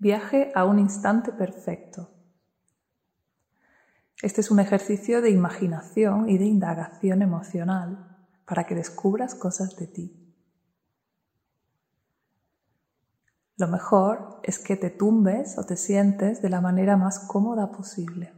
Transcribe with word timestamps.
Viaje 0.00 0.50
a 0.54 0.64
un 0.64 0.78
instante 0.78 1.30
perfecto. 1.30 2.08
Este 4.22 4.40
es 4.40 4.50
un 4.50 4.58
ejercicio 4.58 5.20
de 5.20 5.28
imaginación 5.28 6.30
y 6.30 6.38
de 6.38 6.46
indagación 6.46 7.20
emocional 7.20 8.26
para 8.46 8.64
que 8.64 8.74
descubras 8.74 9.34
cosas 9.34 9.76
de 9.76 9.86
ti. 9.88 10.34
Lo 13.58 13.68
mejor 13.68 14.40
es 14.42 14.58
que 14.58 14.78
te 14.78 14.88
tumbes 14.88 15.58
o 15.58 15.64
te 15.64 15.76
sientes 15.76 16.40
de 16.40 16.48
la 16.48 16.62
manera 16.62 16.96
más 16.96 17.18
cómoda 17.18 17.70
posible. 17.70 18.32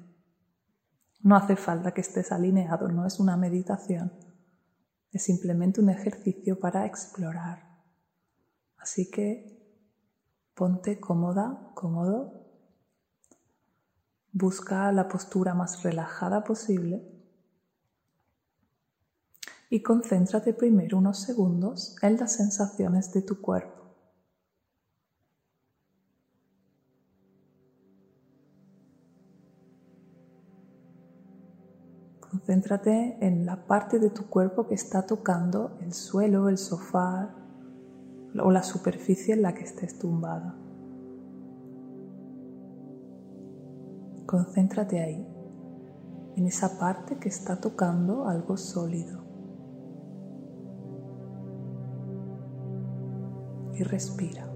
No 1.20 1.36
hace 1.36 1.54
falta 1.54 1.94
que 1.94 2.00
estés 2.00 2.32
alineado, 2.32 2.88
no 2.88 3.06
es 3.06 3.20
una 3.20 3.36
meditación, 3.36 4.12
es 5.12 5.22
simplemente 5.22 5.80
un 5.80 5.90
ejercicio 5.90 6.58
para 6.58 6.86
explorar. 6.86 7.84
Así 8.78 9.08
que 9.08 9.61
ponte 10.54 11.00
cómoda, 11.00 11.70
cómodo 11.74 12.42
Busca 14.34 14.90
la 14.92 15.08
postura 15.08 15.52
más 15.52 15.82
relajada 15.82 16.42
posible 16.42 17.06
y 19.68 19.82
concéntrate 19.82 20.54
primero 20.54 20.96
unos 20.96 21.20
segundos 21.20 21.96
en 22.00 22.16
las 22.16 22.32
sensaciones 22.32 23.12
de 23.12 23.20
tu 23.20 23.42
cuerpo. 23.42 23.82
Concéntrate 32.20 33.18
en 33.20 33.44
la 33.44 33.66
parte 33.66 33.98
de 33.98 34.08
tu 34.08 34.30
cuerpo 34.30 34.66
que 34.66 34.74
está 34.74 35.02
tocando 35.02 35.76
el 35.82 35.92
suelo, 35.92 36.48
el 36.48 36.56
sofá 36.56 37.41
o 38.40 38.50
la 38.50 38.62
superficie 38.62 39.34
en 39.34 39.42
la 39.42 39.54
que 39.54 39.64
estés 39.64 39.98
tumbada. 39.98 40.56
Concéntrate 44.26 45.00
ahí, 45.00 45.26
en 46.36 46.46
esa 46.46 46.78
parte 46.78 47.18
que 47.18 47.28
está 47.28 47.60
tocando 47.60 48.26
algo 48.28 48.56
sólido. 48.56 49.22
Y 53.74 53.82
respira. 53.82 54.51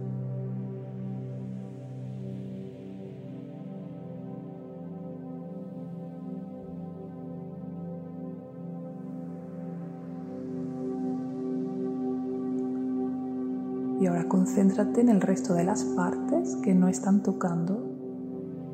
Y 13.98 14.06
ahora 14.06 14.28
concéntrate 14.28 15.00
en 15.00 15.08
el 15.08 15.20
resto 15.20 15.54
de 15.54 15.64
las 15.64 15.84
partes 15.84 16.56
que 16.56 16.74
no 16.74 16.88
están 16.88 17.22
tocando 17.22 17.96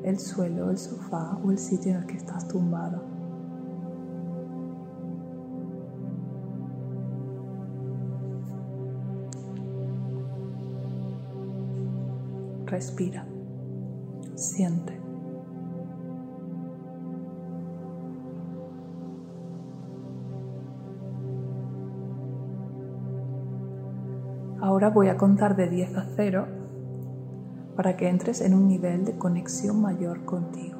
el 0.02 0.18
suelo, 0.18 0.70
el 0.70 0.78
sofá 0.78 1.38
o 1.44 1.50
el 1.50 1.58
sitio 1.58 1.92
en 1.92 1.98
el 1.98 2.06
que 2.06 2.16
estás 2.16 2.48
tumbado. 2.48 3.02
Respira, 12.66 13.26
siente. 14.34 15.01
Ahora 24.82 24.94
voy 24.94 25.08
a 25.10 25.16
contar 25.16 25.54
de 25.54 25.68
10 25.68 25.96
a 25.96 26.04
0 26.16 26.44
para 27.76 27.96
que 27.96 28.08
entres 28.08 28.40
en 28.40 28.52
un 28.52 28.66
nivel 28.66 29.04
de 29.04 29.16
conexión 29.16 29.80
mayor 29.80 30.24
contigo. 30.24 30.76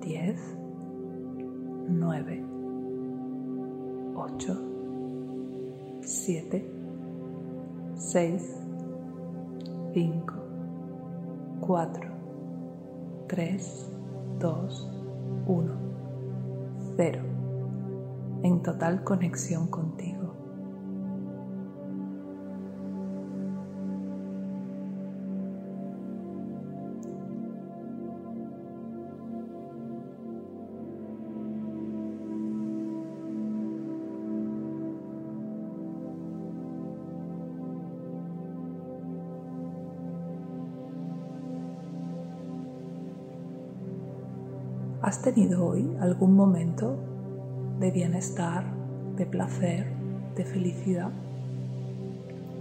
10, 0.00 0.56
9, 1.90 2.44
8, 4.16 4.62
7, 6.00 6.70
6, 7.94 8.56
5, 9.92 10.34
4, 11.60 12.10
3, 13.28 13.90
2, 14.40 14.90
1, 15.46 15.72
0. 16.96 17.20
En 18.42 18.60
total 18.60 19.04
conexión 19.04 19.68
contigo. 19.68 20.23
¿Has 45.04 45.20
tenido 45.20 45.66
hoy 45.66 45.94
algún 46.00 46.34
momento 46.34 46.96
de 47.78 47.90
bienestar, 47.90 48.64
de 49.18 49.26
placer, 49.26 49.86
de 50.34 50.46
felicidad, 50.46 51.10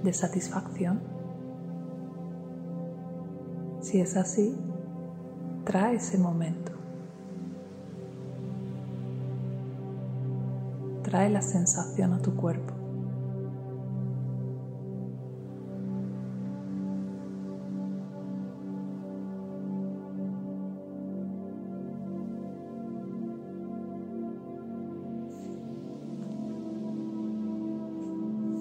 de 0.04 0.12
satisfacción? 0.12 1.00
Si 3.80 4.02
es 4.02 4.18
así, 4.18 4.58
trae 5.64 5.96
ese 5.96 6.18
momento. 6.18 6.74
Trae 11.04 11.30
la 11.30 11.42
sensación 11.42 12.12
a 12.12 12.20
tu 12.20 12.36
cuerpo. 12.36 12.83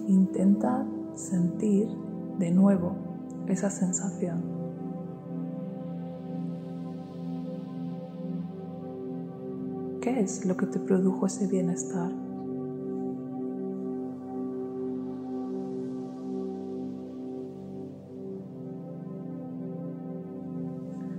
Intenta 0.06 0.84
sentir 1.14 1.88
de 2.38 2.50
nuevo 2.50 2.96
esa 3.46 3.70
sensación. 3.70 4.42
¿Qué 10.00 10.20
es 10.20 10.44
lo 10.44 10.56
que 10.56 10.66
te 10.66 10.80
produjo 10.80 11.26
ese 11.26 11.46
bienestar? 11.46 12.10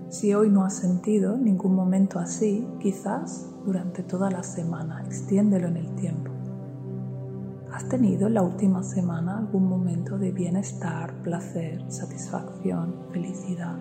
Si 0.09 0.33
hoy 0.33 0.49
no 0.49 0.63
has 0.63 0.75
sentido 0.75 1.37
ningún 1.37 1.75
momento 1.75 2.19
así, 2.19 2.67
quizás 2.79 3.49
durante 3.65 4.03
toda 4.03 4.29
la 4.29 4.43
semana, 4.43 5.01
extiéndelo 5.05 5.69
en 5.69 5.77
el 5.77 5.95
tiempo. 5.95 6.32
¿Has 7.73 7.89
tenido 7.89 8.27
en 8.27 8.35
la 8.35 8.43
última 8.43 8.83
semana 8.83 9.39
algún 9.39 9.67
momento 9.67 10.19
de 10.19 10.31
bienestar, 10.31 11.11
placer, 11.23 11.83
satisfacción, 11.91 13.07
felicidad? 13.11 13.75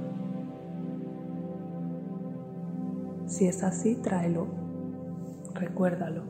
Si 3.27 3.47
es 3.47 3.63
así, 3.63 3.97
tráelo, 3.97 4.47
recuérdalo. 5.53 6.23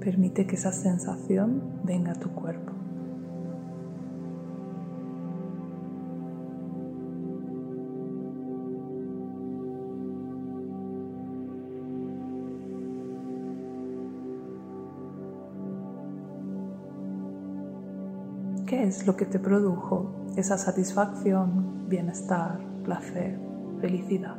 Permite 0.00 0.46
que 0.46 0.56
esa 0.56 0.72
sensación 0.72 1.62
venga 1.84 2.12
a 2.12 2.14
tu 2.14 2.30
cuerpo. 2.30 2.72
Es 18.92 19.06
lo 19.06 19.16
que 19.16 19.24
te 19.24 19.38
produjo 19.38 20.10
esa 20.36 20.58
satisfacción, 20.58 21.88
bienestar, 21.88 22.58
placer, 22.84 23.38
felicidad? 23.80 24.36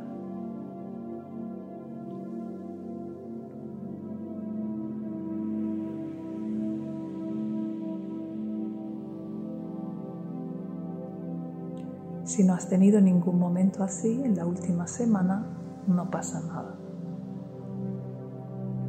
Si 12.22 12.44
no 12.44 12.54
has 12.54 12.68
tenido 12.68 13.00
ningún 13.00 13.38
momento 13.38 13.82
así 13.82 14.22
en 14.22 14.36
la 14.36 14.46
última 14.46 14.86
semana, 14.86 15.44
no 15.88 16.10
pasa 16.10 16.40
nada. 16.40 16.76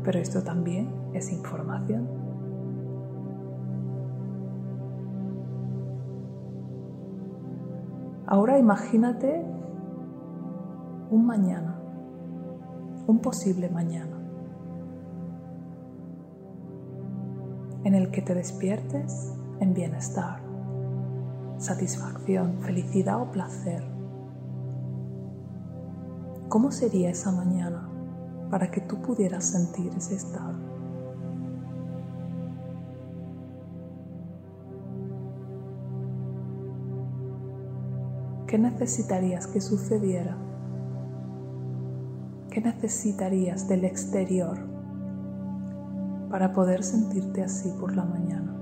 Pero 0.04 0.20
esto 0.20 0.44
también 0.44 0.88
es 1.14 1.32
información 1.32 2.15
Ahora 8.28 8.58
imagínate 8.58 9.46
un 11.12 11.28
mañana, 11.28 11.80
un 13.06 13.20
posible 13.20 13.70
mañana, 13.70 14.18
en 17.84 17.94
el 17.94 18.10
que 18.10 18.24
te 18.24 18.34
despiertes 18.34 19.32
en 19.60 19.76
bienestar, 19.76 20.40
satisfacción, 21.60 22.58
felicidad 22.62 23.22
o 23.22 23.32
placer. 23.32 23.84
¿Cómo 26.50 26.72
sería 26.72 27.12
esa 27.12 27.32
mañana 27.32 27.88
para 28.50 28.72
que 28.72 28.82
tú 28.82 29.04
pudieras 29.04 29.46
sentir 29.46 29.94
ese 29.96 30.16
estado? 30.16 30.65
¿Qué 38.48 38.60
necesitarías 38.60 39.48
que 39.48 39.60
sucediera? 39.60 40.38
¿Qué 42.52 42.62
necesitarías 42.62 43.68
del 43.68 43.86
exterior 43.86 44.58
para 46.30 46.54
poder 46.54 46.84
sentirte 46.84 47.42
así 47.42 47.70
por 47.80 47.96
la 47.96 48.06
mañana? 48.06 48.56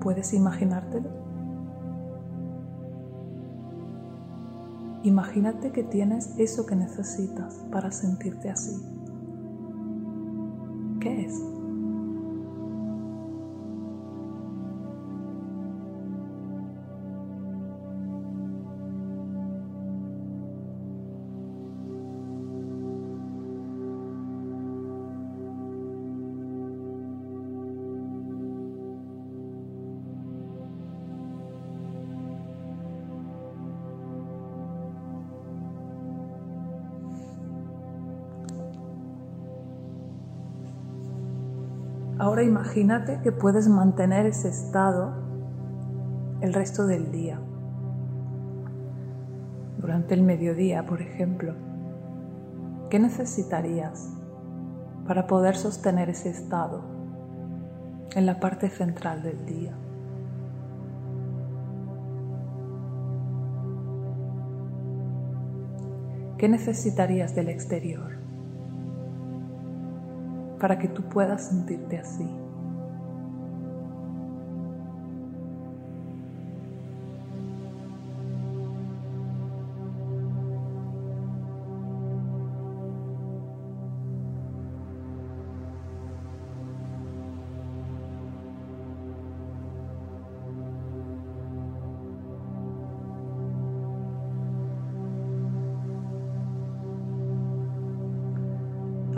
¿Puedes 0.00 0.34
imaginártelo? 0.34 1.08
Imagínate 5.04 5.70
que 5.70 5.84
tienes 5.84 6.36
eso 6.38 6.66
que 6.66 6.74
necesitas 6.74 7.64
para 7.70 7.92
sentirte 7.92 8.50
así. 8.50 8.76
¿Qué 10.98 11.26
es? 11.26 11.55
Ahora 42.18 42.42
imagínate 42.42 43.20
que 43.22 43.30
puedes 43.30 43.68
mantener 43.68 44.24
ese 44.24 44.48
estado 44.48 45.12
el 46.40 46.54
resto 46.54 46.86
del 46.86 47.12
día. 47.12 47.38
Durante 49.76 50.14
el 50.14 50.22
mediodía, 50.22 50.86
por 50.86 51.02
ejemplo, 51.02 51.52
¿qué 52.88 52.98
necesitarías 52.98 54.14
para 55.06 55.26
poder 55.26 55.56
sostener 55.56 56.08
ese 56.08 56.30
estado 56.30 56.80
en 58.14 58.24
la 58.24 58.40
parte 58.40 58.70
central 58.70 59.22
del 59.22 59.44
día? 59.44 59.74
¿Qué 66.38 66.48
necesitarías 66.48 67.34
del 67.34 67.50
exterior? 67.50 68.25
Para 70.58 70.78
que 70.78 70.88
tú 70.88 71.02
puedas 71.02 71.48
sentirte 71.48 71.98
así. 71.98 72.28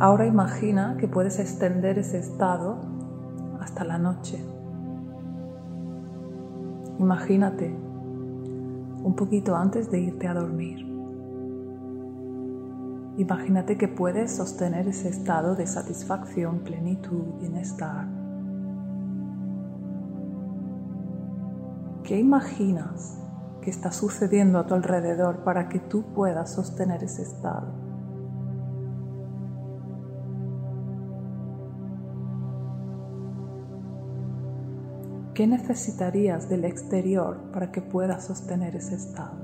Ahora 0.00 0.26
imagina 0.26 0.96
que 0.96 1.08
puedes 1.08 1.40
extender 1.40 1.98
ese 1.98 2.18
estado 2.18 2.78
hasta 3.60 3.82
la 3.82 3.98
noche. 3.98 4.38
Imagínate 7.00 7.74
un 9.02 9.14
poquito 9.16 9.56
antes 9.56 9.90
de 9.90 9.98
irte 9.98 10.28
a 10.28 10.34
dormir. 10.34 10.86
Imagínate 13.16 13.76
que 13.76 13.88
puedes 13.88 14.36
sostener 14.36 14.86
ese 14.86 15.08
estado 15.08 15.56
de 15.56 15.66
satisfacción, 15.66 16.60
plenitud, 16.60 17.34
bienestar. 17.40 18.06
¿Qué 22.04 22.20
imaginas 22.20 23.18
que 23.60 23.70
está 23.70 23.90
sucediendo 23.90 24.60
a 24.60 24.66
tu 24.68 24.74
alrededor 24.74 25.38
para 25.42 25.68
que 25.68 25.80
tú 25.80 26.04
puedas 26.14 26.52
sostener 26.52 27.02
ese 27.02 27.22
estado? 27.22 27.77
¿Qué 35.38 35.46
necesitarías 35.46 36.48
del 36.48 36.64
exterior 36.64 37.52
para 37.52 37.70
que 37.70 37.80
puedas 37.80 38.26
sostener 38.26 38.74
ese 38.74 38.96
estado? 38.96 39.38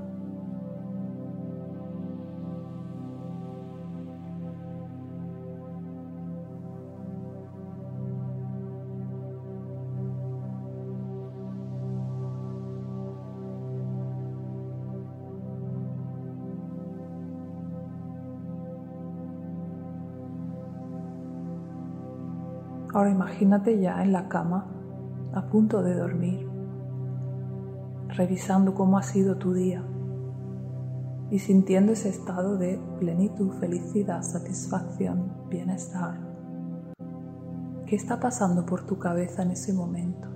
Ahora 22.93 23.11
imagínate 23.11 23.79
ya 23.79 24.03
en 24.03 24.11
la 24.11 24.27
cama 24.27 24.74
a 25.35 25.41
punto 25.47 25.83
de 25.83 25.93
dormir, 25.93 26.47
revisando 28.07 28.73
cómo 28.73 28.97
ha 28.97 29.03
sido 29.03 29.37
tu 29.37 29.53
día 29.53 29.83
y 31.29 31.39
sintiendo 31.39 31.91
ese 31.91 32.07
estado 32.07 32.57
de 32.57 32.79
plenitud, 32.99 33.51
felicidad, 33.59 34.21
satisfacción, 34.21 35.33
bienestar. 35.49 36.17
¿Qué 37.85 37.97
está 37.97 38.19
pasando 38.19 38.65
por 38.65 38.85
tu 38.85 38.97
cabeza 38.97 39.43
en 39.43 39.51
ese 39.51 39.73
momento? 39.73 40.34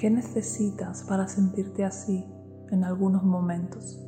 ¿Qué 0.00 0.08
necesitas 0.08 1.02
para 1.02 1.28
sentirte 1.28 1.84
así 1.84 2.24
en 2.70 2.84
algunos 2.84 3.22
momentos? 3.22 4.02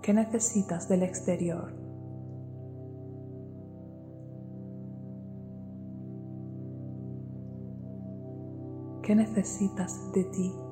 ¿Qué 0.00 0.14
necesitas 0.14 0.88
del 0.88 1.02
exterior? 1.02 1.74
¿Qué 9.02 9.16
necesitas 9.16 10.12
de 10.12 10.22
ti? 10.22 10.65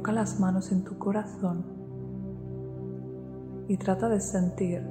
Coloca 0.00 0.12
las 0.12 0.40
manos 0.40 0.72
en 0.72 0.82
tu 0.82 0.96
corazón 0.96 1.62
y 3.68 3.76
trata 3.76 4.08
de 4.08 4.18
sentir 4.18 4.82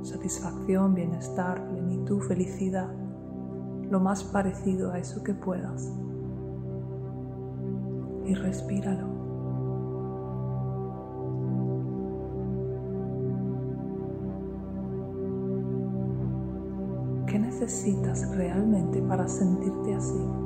satisfacción, 0.00 0.94
bienestar, 0.94 1.68
plenitud, 1.68 2.22
felicidad, 2.22 2.88
lo 3.90 4.00
más 4.00 4.24
parecido 4.24 4.92
a 4.92 4.98
eso 4.98 5.22
que 5.22 5.34
puedas. 5.34 5.92
Y 8.24 8.32
respíralo. 8.32 9.14
necesitas 17.64 18.28
realmente 18.36 19.00
para 19.02 19.28
sentirte 19.28 19.94
así. 19.94 20.43